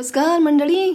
[0.00, 0.92] नमस्कार मंडळी.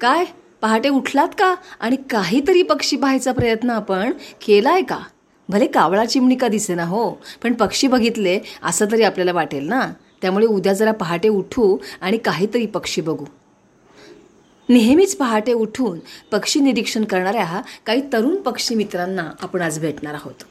[0.00, 0.24] काय
[0.62, 1.54] पहाटे उठलात का?
[1.80, 4.12] आणि काहीतरी पक्षी पाहायचा प्रयत्न आपण
[4.46, 4.98] केलाय का?
[5.48, 7.10] भले कावळा चिमणी का दिसे ना हो
[7.42, 9.92] पण पक्षी बघितले असं तरी आपल्याला वाटेल ना?
[10.22, 13.24] त्यामुळे उद्या जरा पहाटे उठू आणि काहीतरी पक्षी बघू.
[14.68, 15.98] नेहमीच पहाटे उठून
[16.32, 20.42] पक्षी निरीक्षण करणाऱ्या काही तरुण पक्षी मित्रांना आपण आज भेटणार आहोत.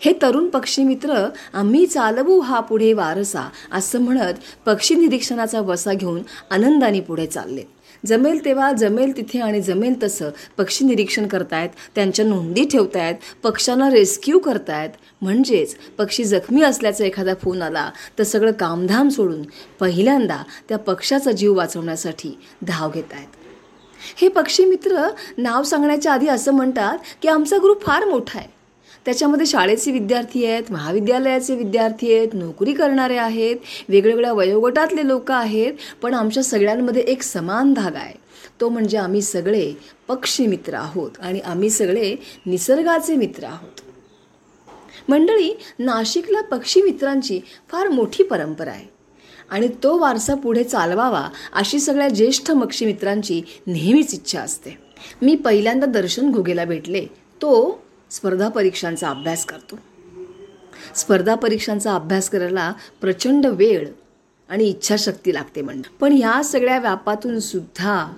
[0.00, 4.34] हे तरुण पक्षी मित्र आम्ही चालवू हा पुढे वारसा असं म्हणत
[4.66, 7.64] पक्षी निरीक्षणाचा वसा घेऊन आनंदाने पुढे चालले.
[8.06, 14.38] जमेल तेव्हा जमेल तिथे आणि जमेल तसं पक्षी निरीक्षण करतायत त्यांच्या नोंदी ठेवतायत पक्ष्यांना रेस्क्यू
[14.38, 14.90] करतायत.
[15.22, 19.42] म्हणजेच पक्षी जखमी असल्याचा एखादा फोन आला तर सगळं कामधाम सोडून
[19.80, 23.28] पहिल्यांदा त्या पक्षाचा जीव वाचवण्यासाठी धाव घेत आहेत
[24.16, 28.48] हे पक्षी मित्र नाव सांगण्याच्या आधी असं म्हणतात की आमचा ग्रुप फार मोठा आहे.
[29.06, 33.56] त्याच्यामध्ये शाळेचे विद्यार्थी आहेत महाविद्यालयाचे विद्यार्थी आहेत नोकरी करणारे आहेत
[33.88, 35.72] वेगवेगळ्या वयोगटातले लोक आहेत
[36.02, 38.14] पण आमच्या सगळ्यांमध्ये एक समान धागा आहे.
[38.60, 39.72] तो म्हणजे आम्ही सगळे
[40.08, 42.14] पक्षी मित्र आहोत आणि आम्ही सगळे
[42.46, 43.80] निसर्गाचे मित्र आहोत.
[45.08, 48.86] मंडळी नाशिकला पक्षी मित्रांची फार मोठी परंपरा आहे
[49.50, 54.76] आणि तो वारसा पुढे चालवावा अशी सगळ्या ज्येष्ठ पक्षी मित्रांची नेहमीच इच्छा असते.
[55.22, 57.04] मी पहिल्यांदा दर्शन घुगेला भेटले
[57.40, 57.80] तो
[58.12, 59.78] स्पर्धा परीक्षांचा अभ्यास करतो.
[60.96, 63.88] स्पर्धा परीक्षांचा अभ्यास करायला प्रचंड वेळ
[64.48, 65.96] आणि इच्छाशक्ती लागते म्हणजे.
[66.00, 68.12] पण ह्या सगळ्या व्यापातून सुद्धा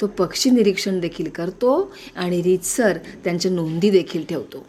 [0.00, 4.66] तो पक्षी निरीक्षण देखील करतो आणि रीतसर त्यांच्या नोंदी देखील ठेवतो.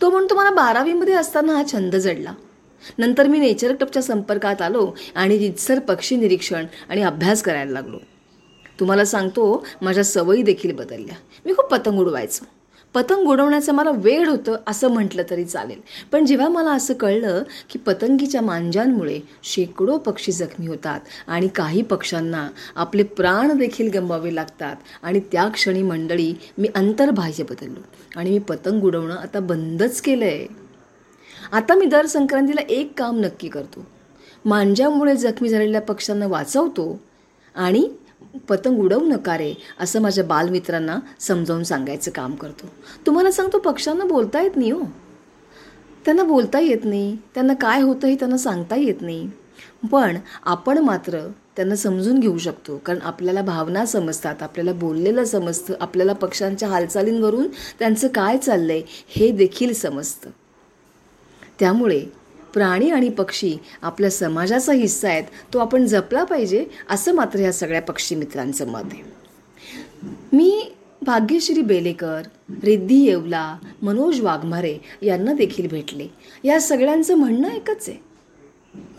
[0.00, 2.32] तो म्हणतो मला बारावीमध्ये असताना हा छंद जडला.
[2.98, 7.98] नंतर मी नेचर क्लबच्या संपर्कात आलो आणि रीतसर पक्षी निरीक्षण आणि अभ्यास करायला लागलो.
[8.80, 11.16] तुम्हाला सांगतो माझ्या सवयी देखील बदलल्या.
[11.46, 12.44] मी खूप पतंग उडवायचो.
[12.94, 15.80] पतंग उडवण्याचं मला वेळ होतं असं म्हटलं तरी चालेल.
[16.12, 22.48] पण जेव्हा मला असं कळलं की पतंगीच्या मांजांमुळे शेकडो पक्षी जखमी होतात आणि काही पक्ष्यांना
[22.76, 27.80] आपले प्राण देखील गमवावे लागतात आणि त्या क्षणी मंडळी मी अंतर्बाह्य बदललो
[28.16, 30.46] आणि मी पतंग उडवणं आता बंदच केलं आहे
[31.52, 33.84] आता मी दर संक्रांतीला एक काम नक्की करतो.
[34.44, 37.00] मांजामुळे जखमी झालेल्या पक्ष्यांना वाचवतो
[37.54, 37.88] आणि
[38.48, 42.66] पतंग उडवू नका रे असं माझ्या बालमित्रांना समजावून सांगायचं काम करतो.
[43.06, 44.82] तुम्हाला सांगतो पक्ष्यांना बोलता येत नाही हो.
[46.04, 49.28] त्यांना बोलता येत नाही त्यांना काय होतं हे त्यांना सांगता येत नाही.
[49.92, 51.20] पण आपण मात्र
[51.56, 57.46] त्यांना समजून घेऊ शकतो कारण आपल्याला भावना समजतात आपल्याला बोललेलं समजतं आपल्याला पक्ष्यांच्या हालचालींवरून
[57.78, 60.30] त्यांचं काय चाललं आहे हे देखील समजतं.
[61.58, 62.04] त्यामुळे
[62.54, 67.82] प्राणी आणि पक्षी आपल्या समाजाचा हिस्सा आहेत तो आपण जपला पाहिजे असं मात्र या सगळ्या
[67.82, 69.02] पक्षी मित्रांचं मत आहे.
[70.32, 70.70] मी
[71.02, 72.22] भाग्यश्री बेलेकर
[72.64, 76.06] रिद्धी येवला मनोज वाघमारे यांना देखील भेटले.
[76.44, 78.06] या सगळ्यांचं म्हणणं एकच आहे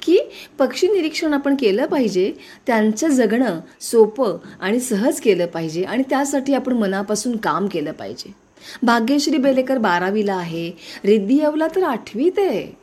[0.02, 0.18] की
[0.60, 2.32] पक्षी निरीक्षण आपण केलं पाहिजे
[2.68, 8.34] त्यांचं जगणं सोपं आणि सहज केलं पाहिजे आणि त्यासाठी आपण मनापासून काम केलं पाहिजे.
[8.84, 10.72] भाग्यश्री बेलेकर बारावीला आहे
[11.06, 12.79] रिद्धी येवला तर आठवीत आहे.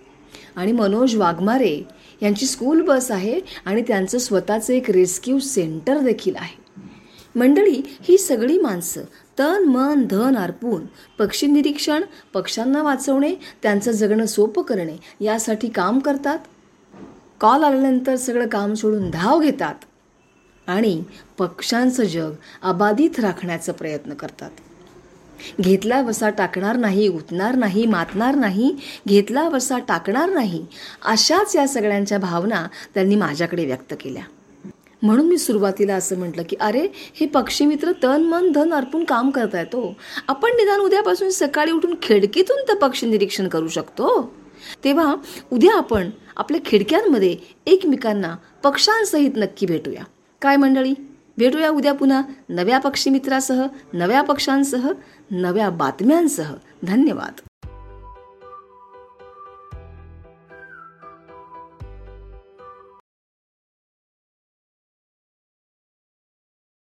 [0.57, 1.83] आणि मनोज वाघमारे
[2.23, 6.67] यांची स्कूल बस आहे आणि त्यांचं स्वतःचं एक रेस्क्यू सेंटर देखील आहे.
[7.39, 9.03] मंडळी ही सगळी माणसं
[9.39, 10.83] तन मन धन अर्पून
[11.19, 12.03] पक्षी निरीक्षण
[12.35, 16.39] पक्ष्यांना वाचवणे त्यांचं जगणं सोपं करणे यासाठी काम करतात.
[17.41, 19.75] कॉल आल्यानंतर सगळं काम सोडून धाव घेतात.
[20.67, 21.03] आणि
[21.39, 24.51] पक्ष्यांचं जग अबाधित राखण्याचा प्रयत्न करतात.
[25.61, 28.75] घेतला वसा टाकणार नाही उठणार नाही मातणार नाही
[29.09, 30.65] घेतला वसा टाकणार नाही
[31.05, 34.23] अशाच या सगळ्यांच्या भावना त्यांनी माझ्याकडे व्यक्त केल्या.
[35.03, 36.87] म्हणून मी सुरुवातीला असं म्हटलं की अरे
[37.21, 39.95] हे पक्षी मित्र तन मन धन अर्पून काम करतायत तो
[40.29, 44.35] आपण निदान उद्यापासून सकाळी उठून खिडकीतून तर पक्षी निरीक्षण करू शकतो.
[44.85, 45.15] तेव्हा
[45.53, 47.37] उद्या आपण आपल्या खिडक्यांमध्ये
[47.67, 50.03] एकमेकांना पक्षांसहित नक्की भेटूया.
[50.43, 50.95] काय मंडळी?
[51.39, 54.91] भेटूया उद्या पुन्हा नव्या पक्षी मित्रासह नव्या पक्षांसह
[55.31, 57.41] नव्या बातम्यांसह धन्यवाद.